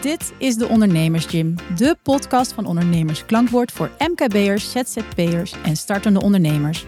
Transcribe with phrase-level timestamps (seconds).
[0.00, 6.20] Dit is de Ondernemers Gym, de podcast van Ondernemers Klankwoord voor MKB'ers, ZZP'ers en startende
[6.20, 6.84] ondernemers.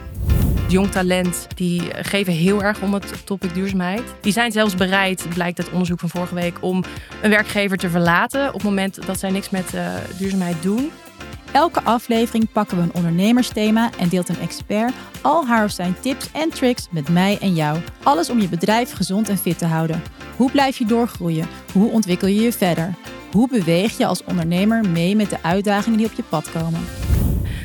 [0.68, 4.02] Jong talent, die geven heel erg om het topic duurzaamheid.
[4.20, 6.84] Die zijn zelfs bereid, blijkt uit onderzoek van vorige week, om
[7.22, 10.90] een werkgever te verlaten op het moment dat zij niks met uh, duurzaamheid doen.
[11.52, 16.32] Elke aflevering pakken we een ondernemersthema en deelt een expert al haar of zijn tips
[16.32, 17.78] en tricks met mij en jou.
[18.02, 20.02] Alles om je bedrijf gezond en fit te houden.
[20.36, 21.48] Hoe blijf je doorgroeien?
[21.72, 22.94] Hoe ontwikkel je je verder?
[23.32, 26.80] Hoe beweeg je als ondernemer mee met de uitdagingen die op je pad komen?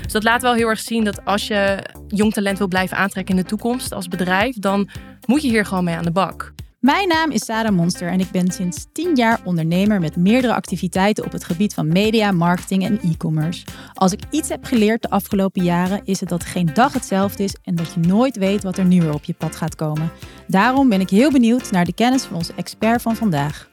[0.03, 3.35] Dus dat laat wel heel erg zien dat als je jong talent wil blijven aantrekken
[3.35, 4.89] in de toekomst als bedrijf, dan
[5.25, 6.53] moet je hier gewoon mee aan de bak.
[6.83, 11.25] Mijn naam is Sarah Monster en ik ben sinds 10 jaar ondernemer met meerdere activiteiten
[11.25, 13.65] op het gebied van media, marketing en e-commerce.
[13.93, 17.55] Als ik iets heb geleerd de afgelopen jaren is het dat geen dag hetzelfde is
[17.63, 20.11] en dat je nooit weet wat er nu weer op je pad gaat komen.
[20.47, 23.69] Daarom ben ik heel benieuwd naar de kennis van onze expert van vandaag.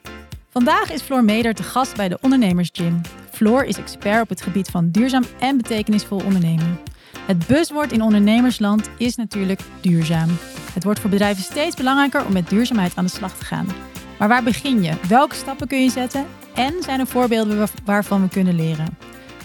[0.49, 3.01] Vandaag is Floor Meder te gast bij de Ondernemers Gym.
[3.31, 6.79] Floor is expert op het gebied van duurzaam en betekenisvol ondernemen.
[7.19, 10.29] Het buzzwoord in ondernemersland is natuurlijk duurzaam.
[10.73, 13.67] Het wordt voor bedrijven steeds belangrijker om met duurzaamheid aan de slag te gaan.
[14.19, 14.93] Maar waar begin je?
[15.07, 16.25] Welke stappen kun je zetten?
[16.55, 18.97] En zijn er voorbeelden waarvan we kunnen leren?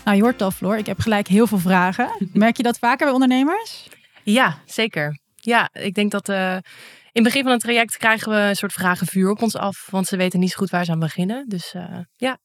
[0.04, 2.08] Nou, je hoort al, Floor, ik heb gelijk heel veel vragen.
[2.32, 3.88] Merk je dat vaker bij ondernemers?
[4.22, 5.18] Ja, zeker.
[5.34, 6.62] Ja, ik denk dat uh, in
[7.12, 9.88] het begin van het traject krijgen we een soort vragenvuur op ons af.
[9.90, 11.48] Want ze weten niet zo goed waar ze aan beginnen.
[11.48, 12.38] Dus uh, ja.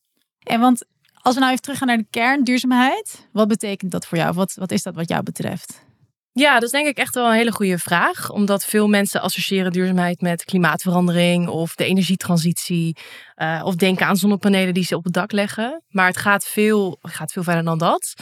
[0.44, 0.86] En want
[1.22, 3.28] als we nou even teruggaan naar de kern, duurzaamheid.
[3.32, 4.34] Wat betekent dat voor jou?
[4.34, 5.90] Wat, wat is dat wat jou betreft?
[6.34, 8.30] Ja, dat is denk ik echt wel een hele goede vraag.
[8.30, 12.98] Omdat veel mensen associëren duurzaamheid met klimaatverandering of de energietransitie.
[13.36, 15.84] Uh, of denken aan zonnepanelen die ze op het dak leggen.
[15.90, 18.14] Maar het gaat veel, gaat veel verder dan dat.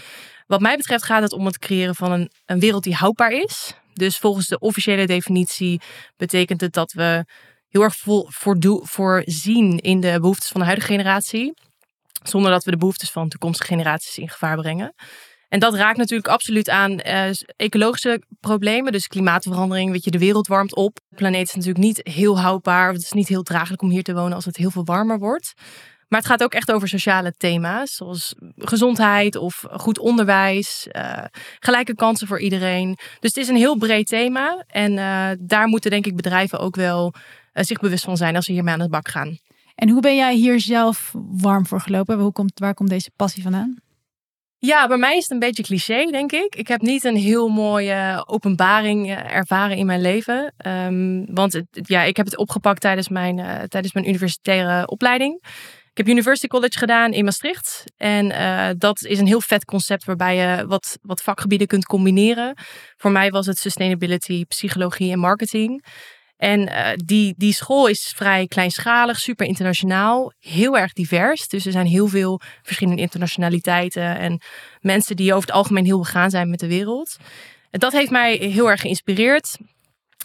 [0.47, 3.73] Wat mij betreft gaat het om het creëren van een, een wereld die houdbaar is.
[3.93, 5.81] Dus volgens de officiële definitie
[6.17, 7.25] betekent het dat we
[7.67, 7.95] heel erg
[8.81, 11.53] voorzien in de behoeftes van de huidige generatie.
[12.23, 14.93] Zonder dat we de behoeftes van toekomstige generaties in gevaar brengen.
[15.49, 18.91] En dat raakt natuurlijk absoluut aan uh, ecologische problemen.
[18.91, 20.99] Dus klimaatverandering, weet je, de wereld warmt op.
[21.09, 22.93] De planeet is natuurlijk niet heel houdbaar.
[22.93, 25.53] Het is niet heel draaglijk om hier te wonen als het heel veel warmer wordt.
[26.07, 31.23] Maar het gaat ook echt over sociale thema's, zoals gezondheid of goed onderwijs, uh,
[31.59, 32.95] gelijke kansen voor iedereen.
[32.95, 34.63] Dus het is een heel breed thema.
[34.67, 37.13] En uh, daar moeten denk ik bedrijven ook wel
[37.53, 39.37] zich bewust van zijn als ze hiermee aan de bak gaan.
[39.79, 42.19] En hoe ben jij hier zelf warm voor gelopen?
[42.19, 43.77] Hoe komt, waar komt deze passie vandaan?
[44.57, 46.55] Ja, bij mij is het een beetje cliché, denk ik.
[46.55, 50.53] Ik heb niet een heel mooie openbaring eh, ervaren in mijn leven.
[50.67, 55.39] Um, want het, ja, ik heb het opgepakt tijdens mijn, uh, tijdens mijn universitaire opleiding.
[55.91, 57.83] Ik heb University College gedaan in Maastricht.
[57.97, 62.57] En uh, dat is een heel vet concept waarbij je wat, wat vakgebieden kunt combineren.
[62.97, 65.85] Voor mij was het sustainability, psychologie en marketing.
[66.39, 71.47] En uh, die, die school is vrij kleinschalig, super internationaal, heel erg divers.
[71.47, 74.41] Dus er zijn heel veel verschillende internationaliteiten en
[74.81, 77.17] mensen die over het algemeen heel begaan zijn met de wereld.
[77.69, 79.57] En dat heeft mij heel erg geïnspireerd.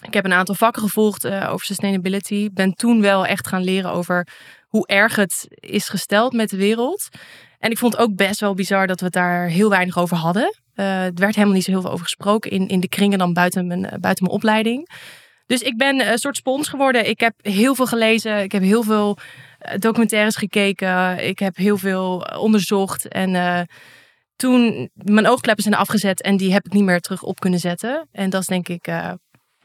[0.05, 2.49] Ik heb een aantal vakken gevolgd uh, over sustainability.
[2.53, 4.27] Ben toen wel echt gaan leren over
[4.67, 7.09] hoe erg het is gesteld met de wereld.
[7.59, 10.55] En ik vond ook best wel bizar dat we het daar heel weinig over hadden.
[10.75, 13.33] Uh, er werd helemaal niet zo heel veel over gesproken in, in de kringen dan
[13.33, 14.89] buiten mijn, buiten mijn opleiding.
[15.45, 17.09] Dus ik ben een soort spons geworden.
[17.09, 18.43] Ik heb heel veel gelezen.
[18.43, 19.17] Ik heb heel veel
[19.59, 21.27] eh, documentaires gekeken.
[21.27, 23.07] Ik heb heel veel eh, onderzocht.
[23.07, 23.61] En uh,
[24.35, 28.07] toen mijn oogkleppen zijn afgezet en die heb ik niet meer terug op kunnen zetten.
[28.11, 28.87] En dat is denk ik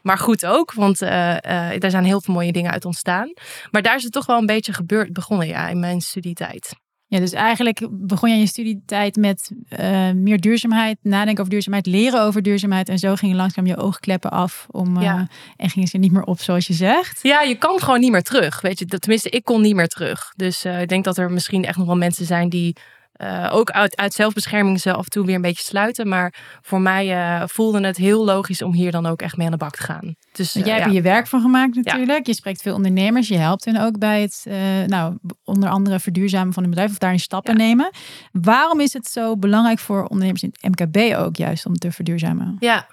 [0.01, 3.33] maar goed ook, want daar zijn heel veel mooie dingen uit ontstaan.
[3.71, 6.73] Maar daar is het toch wel een beetje gebeurd, begonnen ja, in mijn studietijd.
[7.11, 11.85] Ja, dus eigenlijk begon je in je studietijd met uh, meer duurzaamheid, nadenken over duurzaamheid,
[11.85, 12.89] leren over duurzaamheid.
[12.89, 15.27] En zo ging je langzaam je oogkleppen af om, uh, ja.
[15.55, 17.19] en gingen ze niet meer op, zoals je zegt.
[17.21, 18.61] Ja, je kan gewoon niet meer terug.
[18.61, 20.33] Weet je, tenminste, ik kon niet meer terug.
[20.35, 22.75] Dus uh, ik denk dat er misschien echt nog wel mensen zijn die
[23.17, 26.07] uh, ook uit, uit zelfbescherming ze af en toe weer een beetje sluiten.
[26.07, 29.51] Maar voor mij uh, voelde het heel logisch om hier dan ook echt mee aan
[29.51, 30.15] de bak te gaan.
[30.31, 32.09] Dus, uh, jij hebt er je werk van gemaakt natuurlijk.
[32.09, 32.19] Ja.
[32.23, 33.27] Je spreekt veel ondernemers.
[33.27, 34.45] Je helpt hen ook bij het,
[34.87, 37.63] nou, onder andere verduurzamen van hun bedrijf of daarin stappen ja.
[37.63, 37.89] nemen.
[38.31, 42.55] Waarom is het zo belangrijk voor ondernemers in het MKB ook juist om te verduurzamen?
[42.59, 42.87] Ja.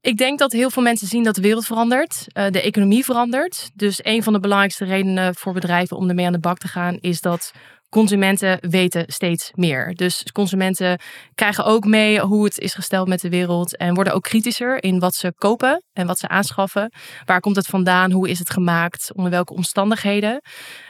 [0.00, 3.70] Ik denk dat heel veel mensen zien dat de wereld verandert, de economie verandert.
[3.74, 6.98] Dus een van de belangrijkste redenen voor bedrijven om ermee aan de bak te gaan
[7.00, 7.52] is dat
[7.88, 9.94] consumenten weten steeds meer.
[9.94, 11.00] Dus consumenten
[11.34, 14.98] krijgen ook mee hoe het is gesteld met de wereld en worden ook kritischer in
[14.98, 16.92] wat ze kopen en wat ze aanschaffen.
[17.24, 18.10] Waar komt het vandaan?
[18.10, 19.10] Hoe is het gemaakt?
[19.14, 20.42] Onder welke omstandigheden?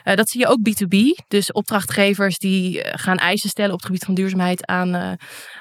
[0.04, 1.24] Uh, dat zie je ook B2B.
[1.28, 5.12] Dus opdrachtgevers die gaan eisen stellen op het gebied van duurzaamheid aan, uh,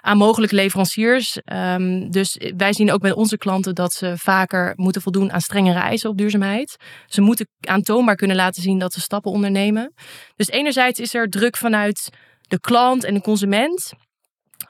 [0.01, 1.39] aan mogelijke leveranciers.
[1.45, 5.79] Um, dus wij zien ook met onze klanten dat ze vaker moeten voldoen aan strengere
[5.79, 6.75] eisen op duurzaamheid.
[7.05, 9.93] Ze moeten aantoonbaar kunnen laten zien dat ze stappen ondernemen.
[10.35, 12.09] Dus enerzijds is er druk vanuit
[12.41, 13.93] de klant en de consument.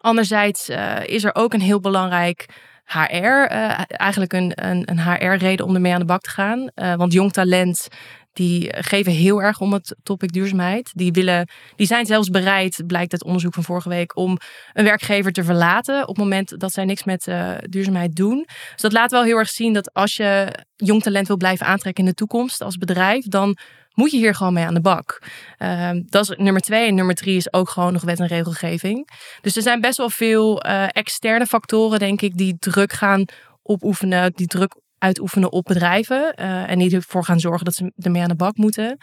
[0.01, 0.69] Anderzijds
[1.05, 2.45] is er ook een heel belangrijk
[2.87, 6.69] HR, uh, eigenlijk een, een, een HR-reden om ermee aan de bak te gaan.
[6.75, 7.87] Uh, want jong talent,
[8.33, 10.91] die geven heel erg om het topic duurzaamheid.
[10.93, 14.37] Die, willen, die zijn zelfs bereid, blijkt uit onderzoek van vorige week, om
[14.73, 18.45] een werkgever te verlaten op het moment dat zij niks met uh, duurzaamheid doen.
[18.71, 22.03] Dus dat laat wel heel erg zien dat als je jong talent wil blijven aantrekken
[22.03, 23.57] in de toekomst als bedrijf, dan
[23.97, 25.21] moet je hier gewoon mee aan de bak.
[25.59, 26.87] Uh, dat is nummer twee.
[26.87, 29.09] En nummer drie is ook gewoon nog wet en regelgeving.
[29.41, 33.25] Dus er zijn best wel veel uh, externe factoren, denk ik, die druk gaan
[33.63, 36.33] opoefenen, die druk uitoefenen op bedrijven.
[36.39, 38.97] Uh, en die ervoor gaan zorgen dat ze ermee aan de bak moeten.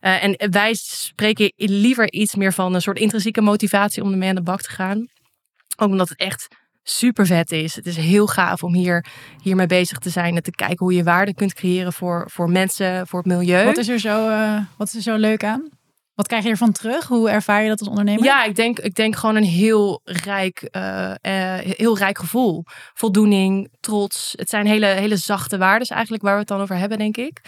[0.00, 4.34] Uh, en wij spreken liever iets meer van een soort intrinsieke motivatie om ermee aan
[4.34, 5.06] de bak te gaan.
[5.76, 6.48] Ook omdat het echt
[6.90, 7.74] super vet is.
[7.74, 9.06] Het is heel gaaf om hier,
[9.42, 13.06] hiermee bezig te zijn en te kijken hoe je waarde kunt creëren voor, voor mensen,
[13.06, 13.64] voor het milieu.
[13.64, 15.68] Wat is er zo, uh, wat is er zo leuk aan?
[16.14, 17.06] Wat krijg je ervan terug?
[17.06, 18.24] Hoe ervaar je dat als ondernemer?
[18.24, 22.64] Ja, ik denk, ik denk gewoon een heel rijk, uh, uh, heel rijk gevoel.
[22.94, 24.32] Voldoening, trots.
[24.36, 27.40] Het zijn hele, hele zachte waarden eigenlijk waar we het dan over hebben, denk ik.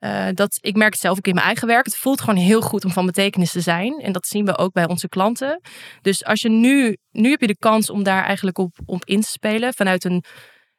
[0.00, 1.84] Uh, dat, ik merk het zelf ook in mijn eigen werk.
[1.84, 4.00] Het voelt gewoon heel goed om van betekenis te zijn.
[4.00, 5.60] En dat zien we ook bij onze klanten.
[6.02, 9.20] Dus als je nu, nu heb je de kans om daar eigenlijk op, op in
[9.20, 9.74] te spelen.
[9.74, 10.24] Vanuit een,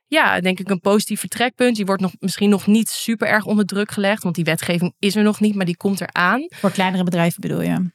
[0.05, 1.75] ja, denk ik een positief vertrekpunt.
[1.75, 4.23] Die wordt nog, misschien nog niet super erg onder druk gelegd.
[4.23, 6.47] Want die wetgeving is er nog niet, maar die komt eraan.
[6.49, 7.91] Voor kleinere bedrijven bedoel je?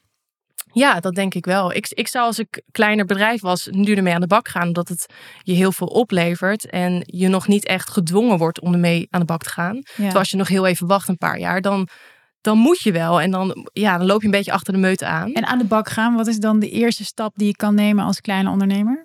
[0.79, 1.73] Ja, dat denk ik wel.
[1.73, 4.89] Ik, ik zou als ik kleiner bedrijf was, nu ermee aan de bak gaan, omdat
[4.89, 5.07] het
[5.43, 9.27] je heel veel oplevert en je nog niet echt gedwongen wordt om ermee aan de
[9.27, 9.75] bak te gaan.
[9.75, 9.83] Ja.
[9.95, 11.89] Terwijl als je nog heel even wacht, een paar jaar, dan,
[12.41, 13.21] dan moet je wel.
[13.21, 15.33] En dan, ja, dan loop je een beetje achter de meute aan.
[15.33, 18.05] En aan de bak gaan, wat is dan de eerste stap die je kan nemen
[18.05, 19.05] als kleine ondernemer?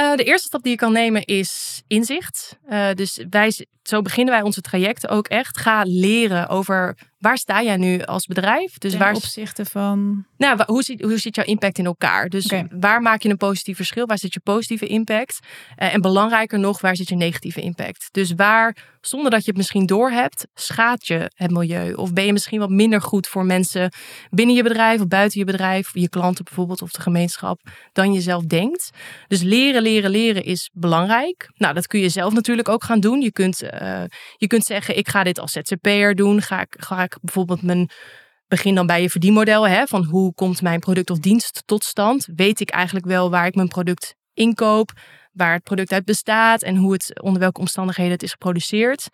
[0.00, 2.58] Uh, de eerste stap die je kan nemen is inzicht.
[2.68, 5.58] Uh, dus wij, zo beginnen wij onze trajecten ook echt.
[5.58, 8.78] Ga leren over waar sta jij nu als bedrijf?
[8.78, 10.26] Dus Ten waar opzichte van.
[10.36, 12.28] Nou, hoe zit, hoe jouw impact in elkaar?
[12.28, 12.66] Dus okay.
[12.70, 14.06] waar maak je een positief verschil?
[14.06, 15.38] Waar zit je positieve impact?
[15.78, 18.08] Uh, en belangrijker nog, waar zit je negatieve impact?
[18.10, 21.92] Dus waar, zonder dat je het misschien doorhebt, schaadt je het milieu?
[21.92, 23.92] Of ben je misschien wat minder goed voor mensen
[24.30, 27.60] binnen je bedrijf of buiten je bedrijf, je klanten bijvoorbeeld of de gemeenschap,
[27.92, 28.90] dan je zelf denkt?
[29.28, 31.50] Dus leren, leren, leren is belangrijk.
[31.54, 33.20] Nou, dat kun je zelf natuurlijk ook gaan doen.
[33.20, 34.02] Je kunt, uh,
[34.36, 36.42] je kunt zeggen, ik ga dit als ZZP'er doen.
[36.42, 37.90] Ga ik, ga bijvoorbeeld mijn
[38.48, 39.68] begin dan bij je verdienmodel.
[39.68, 42.28] Hè, van hoe komt mijn product of dienst tot stand?
[42.34, 44.92] Weet ik eigenlijk wel waar ik mijn product inkoop?
[45.32, 49.08] Waar het product uit bestaat en hoe het, onder welke omstandigheden het is geproduceerd.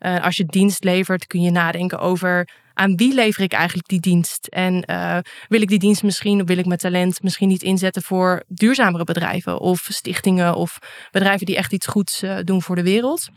[0.00, 4.00] Uh, als je dienst levert, kun je nadenken over aan wie lever ik eigenlijk die
[4.00, 4.46] dienst?
[4.46, 8.02] En uh, wil ik die dienst misschien, of wil ik mijn talent misschien niet inzetten
[8.02, 10.78] voor duurzamere bedrijven of stichtingen of
[11.10, 13.28] bedrijven die echt iets goeds uh, doen voor de wereld?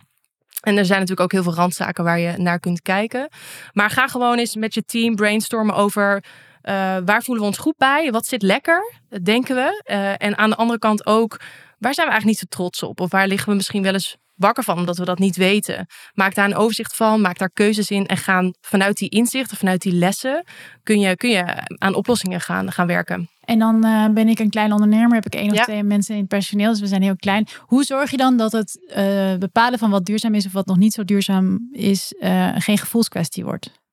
[0.66, 3.30] En er zijn natuurlijk ook heel veel randzaken waar je naar kunt kijken.
[3.74, 6.24] Maar ga gewoon eens met je team brainstormen over
[6.64, 8.12] uh, waar voelen we ons goed bij?
[8.12, 9.84] Wat zit lekker, denken we?
[9.92, 11.40] Uh, en aan de andere kant ook,
[11.80, 13.00] waar zijn we eigenlijk niet zo trots op?
[13.00, 15.88] Of waar liggen we misschien wel eens wakker van, omdat we dat niet weten?
[16.14, 19.82] Maak daar een overzicht van, maak daar keuzes in en gaan vanuit die inzichten, vanuit
[19.82, 20.46] die lessen,
[20.84, 21.46] kun je, kun je
[21.78, 23.30] aan oplossingen gaan, gaan werken.
[23.46, 25.64] En dan uh, ben ik een klein ondernemer, heb ik één of ja.
[25.64, 27.48] twee mensen in het personeel, dus we zijn heel klein.
[27.60, 30.78] Hoe zorg je dan dat het uh, bepalen van wat duurzaam is of wat nog
[30.78, 33.84] niet zo duurzaam is, uh, geen gevoelskwestie wordt?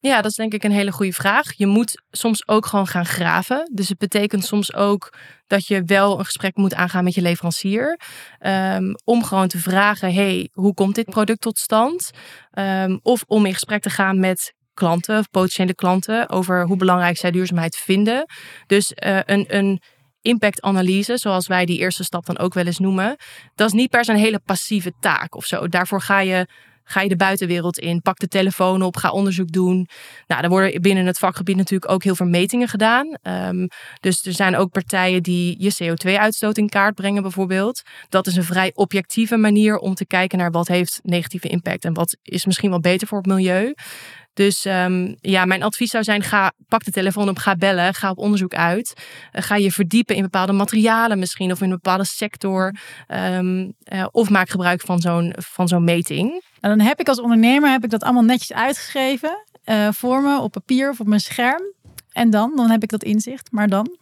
[0.00, 1.52] Ja, dat is denk ik een hele goede vraag.
[1.56, 3.70] Je moet soms ook gewoon gaan graven.
[3.72, 5.14] Dus het betekent soms ook
[5.46, 8.00] dat je wel een gesprek moet aangaan met je leverancier.
[8.40, 12.10] Um, om gewoon te vragen: hey, hoe komt dit product tot stand?
[12.52, 17.30] Um, of om in gesprek te gaan met klanten potentiële klanten over hoe belangrijk zij
[17.30, 18.24] duurzaamheid vinden.
[18.66, 19.82] Dus uh, een, een
[20.20, 23.16] impactanalyse, zoals wij die eerste stap dan ook wel eens noemen,
[23.54, 25.68] dat is niet per se een hele passieve taak of zo.
[25.68, 26.46] Daarvoor ga je
[26.90, 29.88] Ga je de buitenwereld in, pak de telefoon op, ga onderzoek doen.
[30.26, 33.16] Nou, er worden binnen het vakgebied natuurlijk ook heel veel metingen gedaan.
[33.22, 33.68] Um,
[34.00, 37.82] dus er zijn ook partijen die je CO2-uitstoot in kaart brengen bijvoorbeeld.
[38.08, 41.94] Dat is een vrij objectieve manier om te kijken naar wat heeft negatieve impact en
[41.94, 43.74] wat is misschien wel beter voor het milieu.
[44.38, 48.10] Dus um, ja, mijn advies zou zijn: ga, pak de telefoon op, ga bellen, ga
[48.10, 48.92] op onderzoek uit.
[49.32, 52.74] Uh, ga je verdiepen in bepaalde materialen misschien of in een bepaalde sector.
[53.08, 56.42] Um, uh, of maak gebruik van zo'n, van zo'n meting.
[56.60, 60.40] En dan heb ik als ondernemer heb ik dat allemaal netjes uitgeschreven uh, voor me
[60.40, 61.62] op papier of op mijn scherm.
[62.12, 63.52] En dan, dan heb ik dat inzicht.
[63.52, 63.96] Maar dan?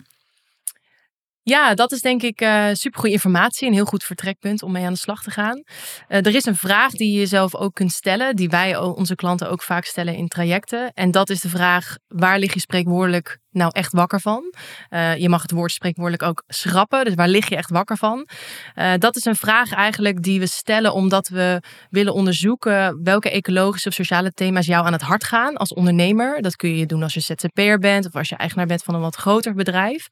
[1.49, 3.69] Ja, dat is denk ik uh, supergoeie informatie.
[3.69, 5.57] Een heel goed vertrekpunt om mee aan de slag te gaan.
[5.57, 8.37] Uh, er is een vraag die je jezelf ook kunt stellen.
[8.37, 10.93] Die wij onze klanten ook vaak stellen in trajecten.
[10.93, 14.55] En dat is de vraag, waar lig je spreekwoordelijk nou echt wakker van?
[14.91, 17.05] Uh, je mag het woord spreekwoordelijk ook schrappen.
[17.05, 18.29] Dus waar lig je echt wakker van?
[18.75, 23.89] Uh, dat is een vraag eigenlijk die we stellen omdat we willen onderzoeken welke ecologische
[23.89, 26.43] of sociale thema's jou aan het hart gaan als ondernemer.
[26.43, 29.01] Dat kun je doen als je ZZP'er bent of als je eigenaar bent van een
[29.01, 30.09] wat groter bedrijf.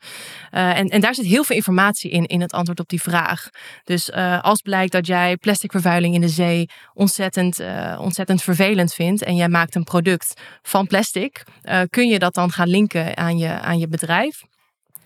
[0.52, 3.48] Uh, en, en daar zit heel veel informatie in, in het antwoord op die vraag.
[3.84, 7.60] Dus als blijkt dat jij plasticvervuiling in de zee ontzettend,
[7.98, 11.42] ontzettend vervelend vindt en jij maakt een product van plastic,
[11.90, 14.42] kun je dat dan gaan linken aan je, aan je bedrijf.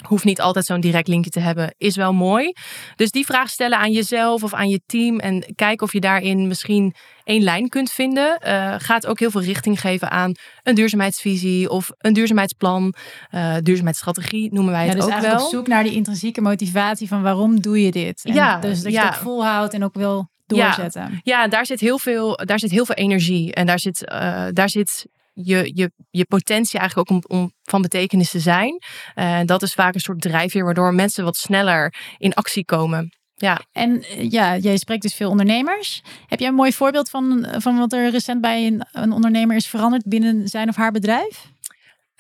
[0.07, 2.53] Hoeft niet altijd zo'n direct linkje te hebben, is wel mooi.
[2.97, 6.47] Dus die vraag stellen aan jezelf of aan je team en kijken of je daarin
[6.47, 6.95] misschien
[7.25, 8.41] één lijn kunt vinden.
[8.47, 10.33] Uh, gaat ook heel veel richting geven aan
[10.63, 12.95] een duurzaamheidsvisie of een duurzaamheidsplan,
[13.31, 17.23] uh, duurzaamheidsstrategie noemen wij het dus ook eigenlijk op zoek naar die intrinsieke motivatie van
[17.23, 18.25] waarom doe je dit?
[18.25, 21.03] En ja, dus dat je het volhoudt en ook wil doorzetten.
[21.03, 24.47] Ja, ja, daar, zit heel veel, daar zit heel veel energie en daar zit, uh,
[24.53, 25.07] daar zit
[25.43, 28.83] je, je, je potentie eigenlijk ook om, van betekenis te zijn.
[29.15, 33.19] Uh, dat is vaak een soort drijfveer waardoor mensen wat sneller in actie komen.
[33.35, 33.61] Ja.
[33.73, 36.03] En eh, ja, jij spreekt dus veel ondernemers.
[36.27, 39.67] Heb jij een mooi voorbeeld van, van wat er recent bij een, een ondernemer is
[39.67, 41.47] veranderd binnen zijn of haar bedrijf?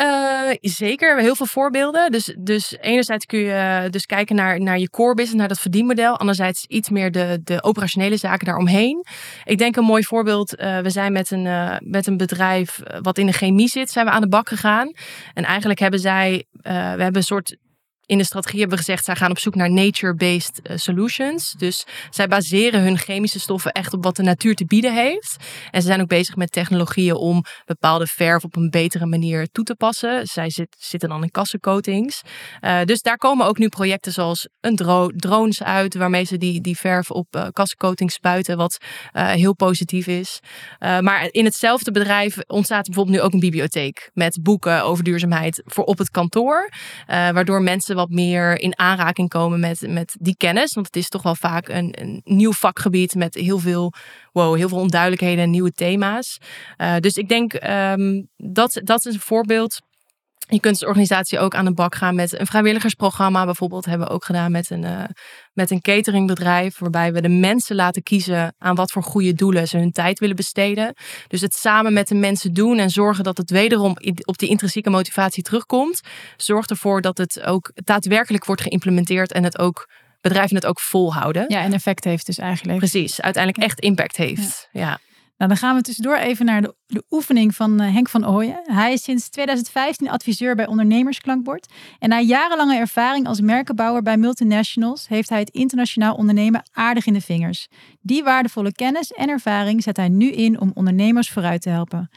[0.03, 2.11] Uh, zeker, heel veel voorbeelden.
[2.11, 6.17] Dus, dus enerzijds kun je dus kijken naar, naar je core business, naar dat verdienmodel.
[6.19, 9.05] Anderzijds iets meer de, de operationele zaken daaromheen.
[9.45, 10.61] Ik denk een mooi voorbeeld.
[10.61, 14.07] Uh, we zijn met een, uh, met een bedrijf wat in de chemie zit, zijn
[14.07, 14.93] we aan de bak gegaan.
[15.35, 17.57] En eigenlijk hebben zij, we hebben een soort
[18.09, 21.55] in de strategie hebben we gezegd, zij gaan op zoek naar nature-based eh, solutions.
[21.59, 25.37] Dus zij baseren hun chemische stoffen echt op wat de natuur te bieden heeft.
[25.71, 29.65] En ze zijn ook bezig met technologieën om bepaalde verf op een betere manier toe
[29.65, 30.27] te passen.
[30.27, 32.23] Zij zit, zitten dan in kassencoatings.
[32.61, 36.61] Uh, dus daar komen ook nu projecten zoals een dro drones uit, waarmee ze die,
[36.61, 38.77] die verf op uh, kassencoatings spuiten, wat
[39.13, 40.41] heel positief is.
[40.79, 45.85] maar in hetzelfde bedrijf ontstaat bijvoorbeeld nu ook een bibliotheek met boeken over duurzaamheid voor
[45.85, 46.71] op het kantoor.
[47.07, 50.75] waardoor mensen wat meer in aanraking komen met, met die kennis.
[50.75, 53.93] Want het is toch wel vaak een, een nieuw vakgebied met heel veel,
[54.33, 56.39] wow, heel veel onduidelijkheden en nieuwe thema's.
[56.79, 59.81] Uh, dus ik denk um, dat, dat is een voorbeeld
[60.49, 63.45] je kunt als organisatie ook aan de bak gaan met een vrijwilligersprogramma.
[63.45, 65.05] Bijvoorbeeld hebben we ook gedaan met een, uh,
[65.53, 66.79] met een cateringbedrijf.
[66.79, 70.37] Waarbij we de mensen laten kiezen aan wat voor goede doelen ze hun tijd willen
[70.37, 70.95] besteden.
[71.29, 74.91] Dus het samen met de mensen doen en zorgen dat het wederom op die intrinsieke
[74.91, 76.01] motivatie terugkomt.
[76.37, 79.89] Zorgt ervoor dat het ook daadwerkelijk wordt geïmplementeerd en het ook
[80.21, 81.45] bedrijven het ook volhouden.
[81.49, 82.79] Ja, en effect heeft dus eigenlijk.
[82.79, 84.69] Precies, uiteindelijk echt impact heeft.
[84.73, 84.99] ja.
[85.39, 88.61] Nou, dan gaan we tussendoor even naar de, de oefening van uh, Henk van Ooyen.
[88.65, 91.73] Hij is sinds 2015 adviseur bij Ondernemersklankbord.
[91.99, 97.13] En na jarenlange ervaring als merkenbouwer bij multinationals heeft hij het internationaal ondernemen aardig in
[97.13, 97.69] de vingers.
[98.01, 102.11] Die waardevolle kennis en ervaring zet hij nu in om ondernemers vooruit te helpen.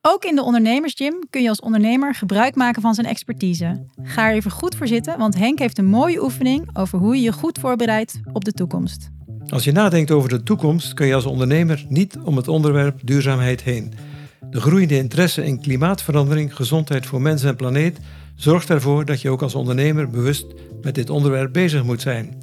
[0.00, 3.86] Ook in de ondernemersgym kun je als ondernemer gebruik maken van zijn expertise.
[4.02, 7.22] Ga er even goed voor zitten, want Henk heeft een mooie oefening over hoe je
[7.22, 9.17] je goed voorbereidt op de toekomst.
[9.48, 13.62] Als je nadenkt over de toekomst, kun je als ondernemer niet om het onderwerp duurzaamheid
[13.62, 13.92] heen.
[14.50, 17.98] De groeiende interesse in klimaatverandering, gezondheid voor mens en planeet
[18.34, 20.46] zorgt ervoor dat je ook als ondernemer bewust
[20.82, 22.34] met dit onderwerp bezig moet zijn.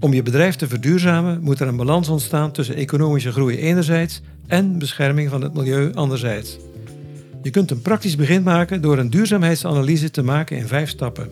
[0.00, 4.78] Om je bedrijf te verduurzamen moet er een balans ontstaan tussen economische groei enerzijds en
[4.78, 6.58] bescherming van het milieu anderzijds.
[7.42, 11.30] Je kunt een praktisch begin maken door een duurzaamheidsanalyse te maken in vijf stappen.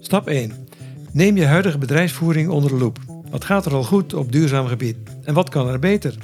[0.00, 0.52] Stap 1.
[1.12, 3.09] Neem je huidige bedrijfsvoering onder de loep.
[3.30, 6.14] Wat gaat er al goed op duurzaam gebied en wat kan er beter?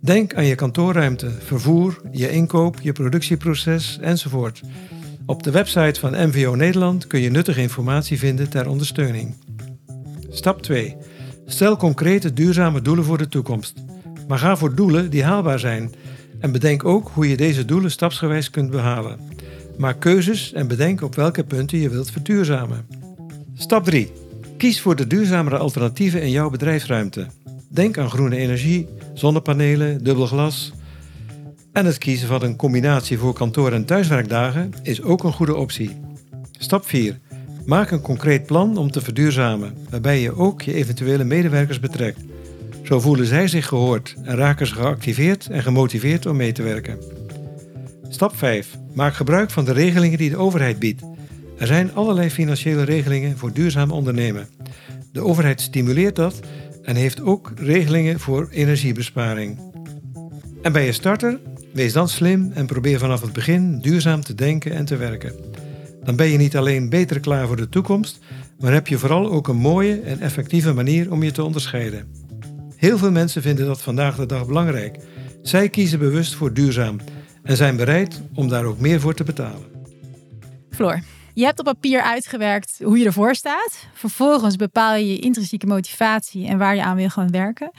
[0.00, 4.60] Denk aan je kantoorruimte, vervoer, je inkoop, je productieproces enzovoort.
[5.26, 9.34] Op de website van MVO Nederland kun je nuttige informatie vinden ter ondersteuning.
[10.30, 10.96] Stap 2.
[11.46, 13.74] Stel concrete duurzame doelen voor de toekomst.
[14.28, 15.92] Maar ga voor doelen die haalbaar zijn.
[16.38, 19.18] En bedenk ook hoe je deze doelen stapsgewijs kunt behalen.
[19.76, 22.86] Maak keuzes en bedenk op welke punten je wilt verduurzamen.
[23.54, 24.12] Stap 3.
[24.60, 27.26] Kies voor de duurzamere alternatieven in jouw bedrijfsruimte.
[27.68, 30.72] Denk aan groene energie, zonnepanelen, dubbel glas.
[31.72, 36.00] En het kiezen van een combinatie voor kantoor- en thuiswerkdagen is ook een goede optie.
[36.58, 37.18] Stap 4.
[37.66, 42.20] Maak een concreet plan om te verduurzamen, waarbij je ook je eventuele medewerkers betrekt.
[42.82, 46.98] Zo voelen zij zich gehoord en raken ze geactiveerd en gemotiveerd om mee te werken.
[48.08, 48.78] Stap 5.
[48.94, 51.02] Maak gebruik van de regelingen die de overheid biedt.
[51.60, 54.48] Er zijn allerlei financiële regelingen voor duurzaam ondernemen.
[55.12, 56.40] De overheid stimuleert dat
[56.82, 59.58] en heeft ook regelingen voor energiebesparing.
[60.62, 61.40] En bij je starter,
[61.72, 65.34] wees dan slim en probeer vanaf het begin duurzaam te denken en te werken.
[66.04, 68.18] Dan ben je niet alleen beter klaar voor de toekomst,
[68.58, 72.08] maar heb je vooral ook een mooie en effectieve manier om je te onderscheiden.
[72.76, 74.98] Heel veel mensen vinden dat vandaag de dag belangrijk.
[75.42, 76.96] Zij kiezen bewust voor duurzaam
[77.42, 79.64] en zijn bereid om daar ook meer voor te betalen.
[80.70, 81.00] Floor,
[81.34, 83.86] je hebt op papier uitgewerkt hoe je ervoor staat.
[83.92, 87.70] Vervolgens bepaal je je intrinsieke motivatie en waar je aan wil gaan werken.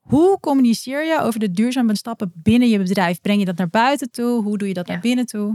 [0.00, 3.20] Hoe communiceer je over de duurzame stappen binnen je bedrijf?
[3.20, 4.42] Breng je dat naar buiten toe?
[4.42, 5.54] Hoe doe je dat naar binnen toe?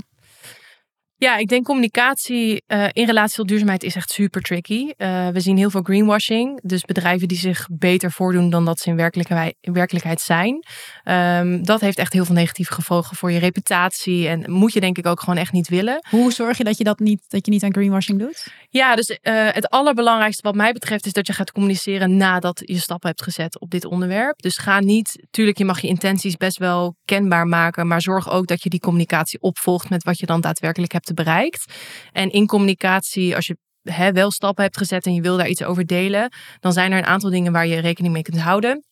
[1.24, 4.92] Ja, ik denk communicatie uh, in relatie tot duurzaamheid is echt super tricky.
[4.98, 6.60] Uh, we zien heel veel greenwashing.
[6.63, 10.66] Dus bedrijven die zich beter voordoen dan dat ze in werkelijkheid, in werkelijkheid zijn.
[11.04, 14.28] Um, dat heeft echt heel veel negatieve gevolgen voor je reputatie.
[14.28, 16.06] En moet je denk ik ook gewoon echt niet willen.
[16.10, 18.48] Hoe zorg je dat je dat niet, dat je niet aan greenwashing doet?
[18.70, 19.18] Ja, dus uh,
[19.51, 23.60] het allerbelangrijkste wat mij betreft is dat je gaat communiceren nadat je stappen hebt gezet
[23.60, 24.40] op dit onderwerp.
[24.40, 27.88] Dus ga niet, tuurlijk je mag je intenties best wel kenbaar maken.
[27.88, 31.74] Maar zorg ook dat je die communicatie opvolgt met wat je dan daadwerkelijk hebt bereikt.
[32.12, 35.63] En in communicatie, als je hè, wel stappen hebt gezet en je wil daar iets
[35.63, 38.86] over delen, dan zijn er een aantal dingen waar je rekening mee kunt houden.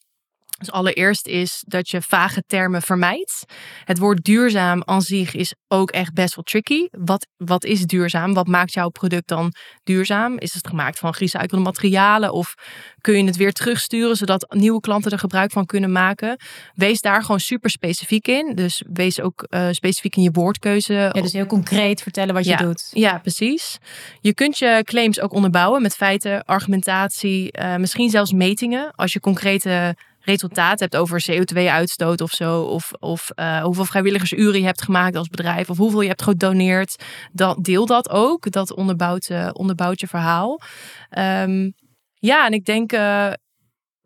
[0.60, 3.44] Dus allereerst is dat je vage termen vermijdt.
[3.84, 6.88] Het woord duurzaam aan zich is ook echt best wel tricky.
[6.92, 8.34] Wat, wat is duurzaam?
[8.34, 10.38] Wat maakt jouw product dan duurzaam?
[10.38, 12.34] Is het gemaakt van gerecyclede materialen?
[12.34, 12.54] Of
[13.02, 16.40] kun je het weer terugsturen zodat nieuwe klanten er gebruik van kunnen maken?
[16.74, 18.56] Wees daar gewoon super specifiek in.
[18.56, 20.94] Dus wees ook uh, specifiek in je woordkeuze.
[20.94, 22.90] Ja, dus heel concreet vertellen wat je doet.
[22.92, 23.78] Ja, precies.
[24.22, 28.92] Je kunt je claims ook onderbouwen met feiten, argumentatie, uh, misschien zelfs metingen.
[28.96, 32.62] Als je concrete resultaat hebt over CO2-uitstoot of zo.
[32.62, 35.70] Of, of uh, hoeveel vrijwilligersuren je hebt gemaakt als bedrijf.
[35.70, 37.04] Of hoeveel je hebt gedoneerd.
[37.32, 38.52] Dan deel dat ook.
[38.52, 40.62] Dat onderbouwt, uh, onderbouwt je verhaal.
[41.18, 41.74] Um,
[42.14, 42.94] ja, en ik denk.
[42.94, 43.32] Uh,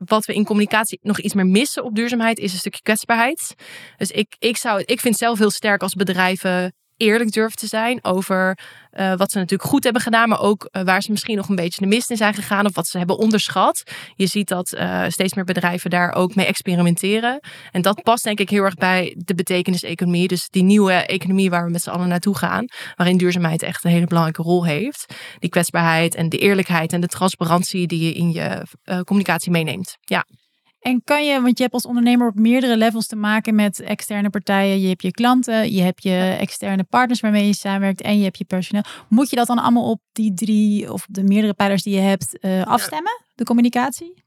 [0.06, 3.56] wat we in communicatie nog iets meer missen op duurzaamheid is een stukje kwetsbaarheid.
[3.98, 8.04] Dus ik, ik, zou, ik vind zelf heel sterk als bedrijven eerlijk durven te zijn
[8.04, 8.58] over
[8.94, 11.56] uh, wat ze natuurlijk goed hebben gedaan, maar ook uh, waar ze misschien nog een
[11.56, 13.84] beetje de mist in zijn gegaan of wat ze hebben onderschat.
[14.16, 17.40] Je ziet dat uh, steeds meer bedrijven daar ook mee experimenteren.
[17.72, 20.28] En dat past denk ik heel erg bij de betekenis-economie.
[20.28, 23.92] Dus die nieuwe economie waar we met z'n allen naartoe gaan, waarin duurzaamheid echt een
[23.92, 25.14] hele belangrijke rol heeft.
[25.40, 28.66] Die kwetsbaarheid en de eerlijkheid en de transparantie die je in je
[29.04, 29.98] communicatie meeneemt.
[30.02, 30.26] Ja.
[30.84, 34.30] En kan je, want je hebt als ondernemer op meerdere levels te maken met externe
[34.30, 34.82] partijen.
[34.82, 38.38] Je hebt je klanten, je hebt je externe partners waarmee je samenwerkt en je hebt
[38.38, 38.84] je personeel.
[39.10, 42.38] Moet je dat dan allemaal op die drie of de meerdere pijlers die je hebt
[42.42, 44.24] uh, afstemmen, de communicatie?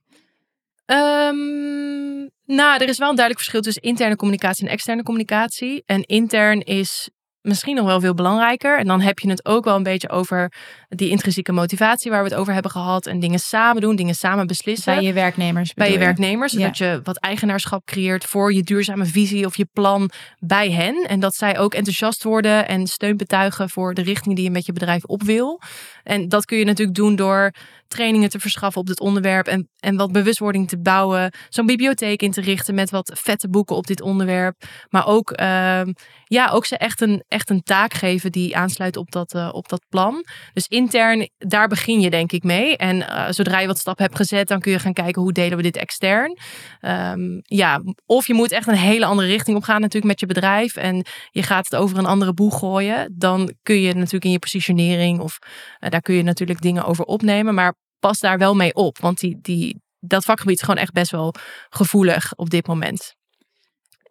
[0.87, 5.83] Um, nou, er is wel een duidelijk verschil tussen interne communicatie en externe communicatie.
[5.87, 7.11] En intern is
[7.47, 8.79] misschien nog wel veel belangrijker.
[8.79, 10.53] En dan heb je het ook wel een beetje over
[10.89, 13.07] die intrinsieke motivatie waar we het over hebben gehad.
[13.07, 14.95] En dingen samen doen, dingen samen beslissen.
[14.95, 15.75] Bij je werknemers.
[15.75, 16.53] Bij je, werknemers.
[16.53, 21.07] Zodat je wat eigenaarschap creëert voor je duurzame visie of je plan bij hen.
[21.09, 24.67] En dat zij ook enthousiast worden en steun betuigen voor de richting die je met
[24.67, 25.61] je bedrijf op wil.
[26.03, 27.53] En dat kun je natuurlijk doen door
[27.89, 31.33] trainingen te verschaffen op dit onderwerp en, en wat bewustwording te bouwen.
[31.49, 34.63] Zo'n bibliotheek in te richten met wat vette boeken op dit onderwerp.
[34.89, 35.81] Maar ook, uh,
[36.25, 39.69] ja, ook ze echt een, echt een taak geven die aansluit op dat, uh, op
[39.69, 40.25] dat plan.
[40.53, 42.77] Dus intern, daar begin je denk ik mee.
[42.77, 45.57] En uh, zodra je wat stappen hebt gezet, dan kun je gaan kijken hoe delen
[45.57, 46.39] we dit extern.
[46.81, 50.27] Um, ja, of je moet echt een hele andere richting op gaan natuurlijk met je
[50.27, 50.77] bedrijf.
[50.77, 53.15] En je gaat het over een andere boeg gooien.
[53.19, 55.39] Dan kun je natuurlijk in je positionering of
[55.81, 57.55] uh, daar kun je natuurlijk dingen over opnemen.
[57.55, 58.99] Maar pas daar wel mee op.
[58.99, 61.35] Want die, die, dat vakgebied is gewoon echt best wel
[61.69, 63.15] gevoelig op dit moment.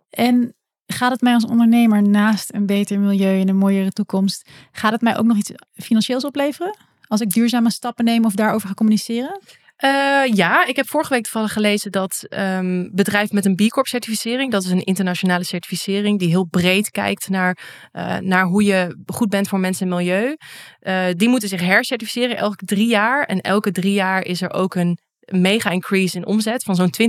[0.09, 0.55] En
[0.87, 5.01] gaat het mij als ondernemer naast een beter milieu en een mooiere toekomst, gaat het
[5.01, 6.77] mij ook nog iets financieels opleveren?
[7.07, 9.39] Als ik duurzame stappen neem of daarover ga communiceren?
[9.83, 13.87] Uh, ja, ik heb vorige week toevallig gelezen dat um, bedrijven met een B Corp
[13.87, 17.57] certificering, dat is een internationale certificering die heel breed kijkt naar,
[17.93, 20.35] uh, naar hoe je goed bent voor mensen en milieu.
[20.81, 23.23] Uh, die moeten zich hercertificeren elke drie jaar.
[23.23, 27.07] En elke drie jaar is er ook een mega increase in omzet van zo'n 20%.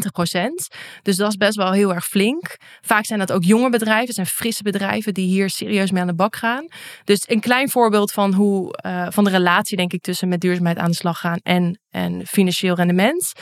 [1.03, 2.57] Dus dat is best wel heel erg flink.
[2.81, 6.15] Vaak zijn dat ook jonge bedrijven, zijn frisse bedrijven die hier serieus mee aan de
[6.15, 6.67] bak gaan.
[7.05, 10.79] Dus een klein voorbeeld van hoe uh, van de relatie, denk ik, tussen met duurzaamheid
[10.79, 13.33] aan de slag gaan en, en financieel rendement.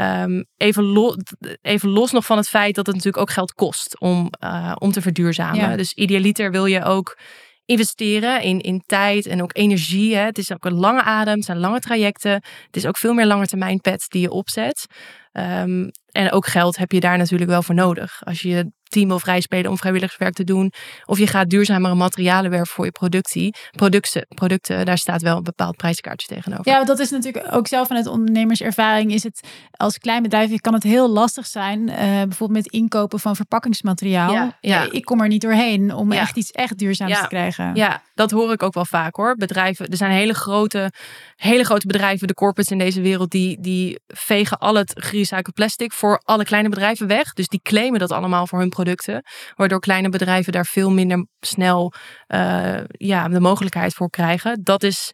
[0.00, 1.14] Um, even, lo
[1.62, 4.92] even los nog van het feit dat het natuurlijk ook geld kost om, uh, om
[4.92, 5.70] te verduurzamen.
[5.70, 5.76] Ja.
[5.76, 7.18] Dus idealiter wil je ook
[7.66, 10.14] investeren in, in tijd en ook energie.
[10.14, 10.22] Hè.
[10.22, 12.32] Het is ook een lange adem, het zijn lange trajecten.
[12.66, 14.86] Het is ook veel meer lange termijn pet die je opzet.
[15.34, 18.20] Ehm, en ook geld heb je daar natuurlijk wel voor nodig.
[18.24, 20.72] Als je team wil vrijspelen om vrijwilligerswerk te doen.
[21.04, 23.54] Of je gaat duurzamere materialen werven voor je productie.
[23.70, 26.72] Producten, producten, daar staat wel een bepaald prijskaartje tegenover.
[26.72, 29.12] Ja, dat is natuurlijk ook zelf vanuit ondernemerservaring.
[29.12, 31.88] Is het als klein bedrijf kan het heel lastig zijn.
[31.88, 34.32] Uh, bijvoorbeeld met inkopen van verpakkingsmateriaal.
[34.32, 34.90] Ja, ja.
[34.90, 37.74] Ik kom er niet doorheen om echt iets echt duurzaams te krijgen.
[37.74, 39.36] Ja, dat hoor ik ook wel vaak hoor.
[39.36, 40.92] Bedrijven, er zijn hele grote,
[41.36, 44.92] hele grote bedrijven, de corporates in deze wereld, die, die vegen al het
[45.24, 47.32] gerecycled plastic voor alle kleine bedrijven weg.
[47.32, 49.24] Dus die claimen dat allemaal voor hun producten.
[49.54, 51.92] Waardoor kleine bedrijven daar veel minder snel
[52.28, 54.60] uh, ja, de mogelijkheid voor krijgen.
[54.62, 55.12] Dat is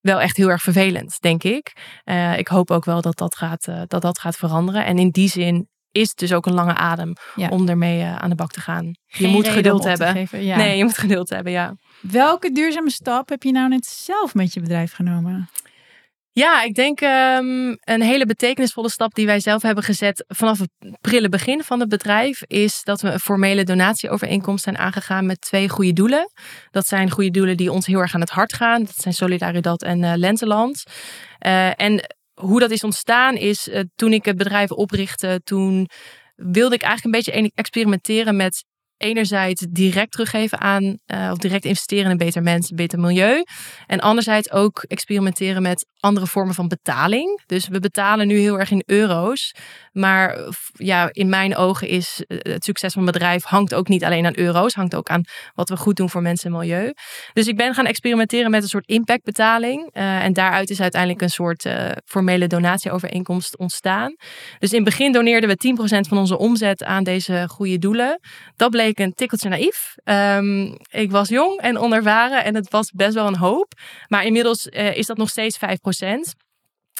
[0.00, 1.72] wel echt heel erg vervelend, denk ik.
[2.04, 4.84] Uh, ik hoop ook wel dat dat gaat, uh, dat dat gaat veranderen.
[4.84, 7.48] En in die zin is het dus ook een lange adem ja.
[7.48, 8.96] om ermee aan de bak te gaan.
[9.06, 10.28] Geen je moet geduld hebben.
[10.30, 10.56] ja.
[10.56, 11.74] Nee, je moet geduld hebben, ja.
[12.00, 15.48] Welke duurzame stap heb je nou net zelf met je bedrijf genomen?
[16.38, 20.70] Ja, ik denk um, een hele betekenisvolle stap die wij zelf hebben gezet vanaf het
[21.00, 25.68] prille begin van het bedrijf is dat we een formele donatieovereenkomst zijn aangegaan met twee
[25.68, 26.30] goede doelen.
[26.70, 28.84] Dat zijn goede doelen die ons heel erg aan het hart gaan.
[28.84, 30.82] Dat zijn Solidaridad en uh, Lenteland.
[31.46, 35.88] Uh, en hoe dat is ontstaan is uh, toen ik het bedrijf oprichtte, toen
[36.34, 38.64] wilde ik eigenlijk een beetje experimenteren met
[38.96, 43.44] enerzijds direct teruggeven aan, uh, of direct investeren in een beter mens, beter milieu.
[43.86, 47.42] En anderzijds ook experimenteren met andere vormen van betaling.
[47.46, 49.54] Dus we betalen nu heel erg in euro's.
[49.92, 54.04] Maar ja, in mijn ogen is eh, het succes van een bedrijf hangt ook niet
[54.04, 56.92] alleen aan euro's, hangt ook aan wat we goed doen voor mensen en milieu.
[57.32, 59.90] Dus ik ben gaan experimenteren met een soort impactbetaling.
[59.92, 64.16] Uh, en daaruit is uiteindelijk een soort uh, formele donatieovereenkomst ontstaan.
[64.58, 68.20] Dus in het begin doneerden we 10% van onze omzet aan deze goede doelen.
[68.56, 69.94] Dat een tikkeltje naïef.
[70.04, 73.72] Um, ik was jong en onervaren en het was best wel een hoop.
[74.08, 76.44] Maar inmiddels is dat nog steeds 5%.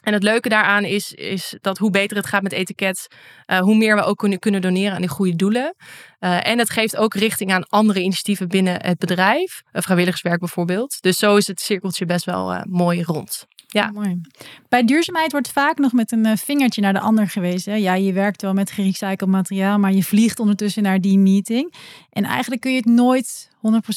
[0.07, 3.07] En het leuke daaraan is, is dat hoe beter het gaat met etiket,
[3.47, 5.75] uh, hoe meer we ook kunnen, kunnen doneren aan die goede doelen.
[6.21, 10.97] Uh, en het geeft ook richting aan andere initiatieven binnen het bedrijf, vrijwilligerswerk bijvoorbeeld.
[11.01, 13.47] Dus zo is het cirkeltje best wel mooi rond.
[13.67, 13.91] Ja.
[13.91, 14.21] Mooi.
[14.69, 17.81] Bij duurzaamheid wordt vaak nog met een vingertje naar de ander gewezen.
[17.81, 21.75] Ja, je werkt wel met gerecycled materiaal, maar je vliegt ondertussen naar die meeting.
[22.11, 23.51] En eigenlijk kun je het nooit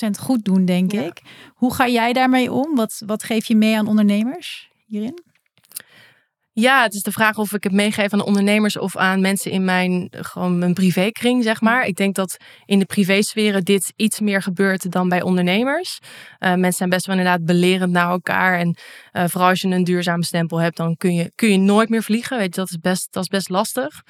[0.05, 1.01] 100% goed doen, denk ja.
[1.01, 1.21] ik.
[1.55, 2.75] Hoe ga jij daarmee om?
[2.75, 5.19] Wat, wat geef je mee aan ondernemers hierin?
[6.59, 9.51] Ja, het is de vraag of ik het meegeef aan de ondernemers of aan mensen
[9.51, 11.85] in mijn, gewoon mijn privékring, zeg maar.
[11.85, 15.99] Ik denk dat in de privésferen dit iets meer gebeurt dan bij ondernemers.
[16.39, 18.59] Uh, mensen zijn best wel inderdaad belerend naar elkaar.
[18.59, 18.77] En
[19.13, 22.03] uh, vooral als je een duurzame stempel hebt, dan kun je, kun je nooit meer
[22.03, 22.37] vliegen.
[22.37, 24.03] Weet je, dat is best, dat is best lastig.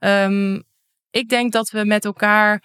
[0.00, 0.62] Um,
[1.10, 2.62] ik denk dat we met elkaar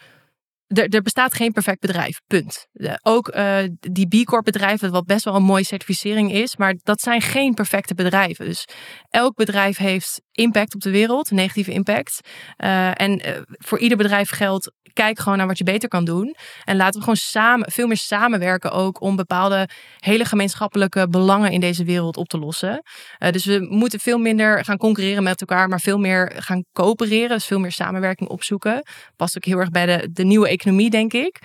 [0.68, 2.68] er, er, bestaat geen perfect bedrijf, punt.
[3.02, 7.00] ook uh, die B Corp bedrijven, wat best wel een mooie certificering is, maar dat
[7.00, 8.46] zijn geen perfecte bedrijven.
[8.46, 8.66] Dus
[9.10, 12.20] elk bedrijf heeft impact op de wereld, negatieve impact.
[12.58, 16.36] Uh, en uh, voor ieder bedrijf geldt, kijk gewoon naar wat je beter kan doen.
[16.64, 19.70] En laten we gewoon samen, veel meer samenwerken ook om bepaalde
[20.00, 22.84] hele gemeenschappelijke belangen in deze wereld op te lossen.
[23.32, 27.30] dus we moeten veel minder gaan concurreren met elkaar, maar veel meer gaan coöpereren.
[27.30, 28.82] Dus veel meer samenwerking opzoeken.
[29.16, 31.40] Past ook heel erg bij de, de nieuwe economie, denk ik.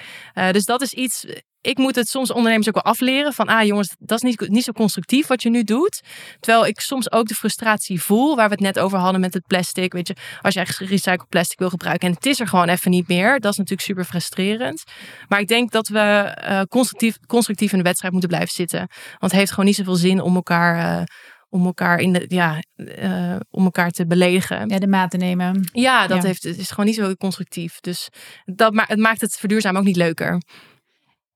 [0.51, 1.25] Dus dat is iets.
[1.63, 4.65] Ik moet het soms ondernemers ook wel afleren van, ah jongens, dat is niet, niet
[4.65, 6.01] zo constructief wat je nu doet.
[6.41, 9.47] Terwijl ik soms ook de frustratie voel, waar we het net over hadden met het
[9.47, 9.93] plastic.
[9.93, 12.91] Weet je, als je echt gerecycled plastic wil gebruiken en het is er gewoon even
[12.91, 14.83] niet meer, dat is natuurlijk super frustrerend.
[15.29, 18.79] Maar ik denk dat we uh, constructief, constructief in de wedstrijd moeten blijven zitten.
[18.79, 20.99] Want het heeft gewoon niet zoveel zin om elkaar...
[21.01, 21.05] Uh,
[21.49, 24.69] om elkaar in de ja uh, om elkaar te beledigen.
[24.69, 25.69] Ja, de maat te nemen.
[25.73, 26.27] Ja, dat ja.
[26.27, 27.81] Heeft, het is gewoon niet zo constructief.
[27.81, 28.09] Dus
[28.45, 30.41] dat ma het maakt het verduurzamen ook niet leuker.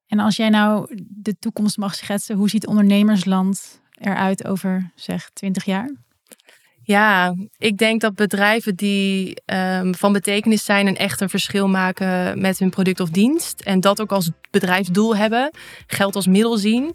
[0.06, 5.64] En als jij nou de toekomst mag schetsen, hoe ziet ondernemersland eruit over zeg 20
[5.64, 5.90] jaar?
[6.82, 12.40] Ja, ik denk dat bedrijven die um, van betekenis zijn en echt een verschil maken
[12.40, 13.60] met hun product of dienst.
[13.60, 15.50] En dat ook als bedrijfsdoel hebben,
[15.86, 16.94] geld als middel zien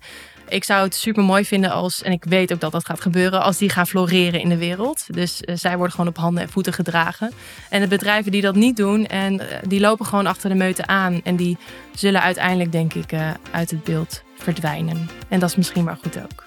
[0.51, 3.41] ik zou het super mooi vinden als, en ik weet ook dat dat gaat gebeuren,
[3.41, 5.05] als die gaan floreren in de wereld.
[5.07, 7.31] Dus uh, zij worden gewoon op handen en voeten gedragen.
[7.69, 10.87] En de bedrijven die dat niet doen, en uh, die lopen gewoon achter de meute
[10.87, 11.21] aan.
[11.23, 11.57] En die
[11.93, 15.09] zullen uiteindelijk, denk ik, uh, uit het beeld verdwijnen.
[15.27, 16.45] En dat is misschien maar goed ook.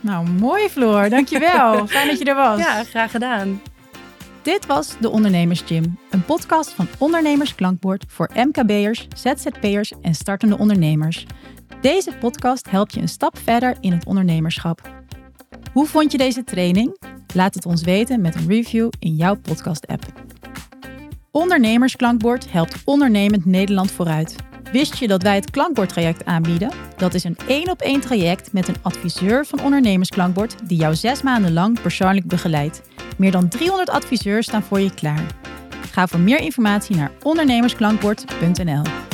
[0.00, 1.08] Nou, mooi Floor.
[1.08, 1.86] Dankjewel.
[1.86, 2.58] Fijn dat je er was.
[2.58, 3.60] Ja, graag gedaan.
[4.42, 10.58] Dit was de Ondernemers Gym, een podcast van Ondernemers Klankbord voor MKB'ers, ZZP'ers en startende
[10.58, 11.26] ondernemers.
[11.80, 14.90] Deze podcast helpt je een stap verder in het ondernemerschap.
[15.72, 17.00] Hoe vond je deze training?
[17.34, 20.02] Laat het ons weten met een review in jouw podcast-app.
[21.30, 24.36] Ondernemersklankbord helpt ondernemend Nederland vooruit.
[24.72, 26.70] Wist je dat wij het klankbordtraject aanbieden?
[26.96, 31.22] Dat is een één op één traject met een adviseur van ondernemersklankbord die jou zes
[31.22, 32.82] maanden lang persoonlijk begeleidt.
[33.16, 35.26] Meer dan 300 adviseurs staan voor je klaar.
[35.90, 39.09] Ga voor meer informatie naar ondernemersklankbord.nl.